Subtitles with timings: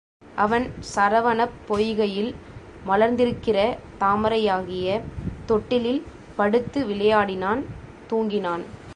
[0.35, 2.31] அவன் சரவணப் பொய்கையில்
[2.87, 3.57] மலர்ந்திருக்கிற
[3.99, 5.01] தாமரையாகிய
[5.45, 6.01] தொட்டிலில்
[6.35, 7.61] படுத்து விளையாடினான்
[8.09, 8.63] தூங்கினான்.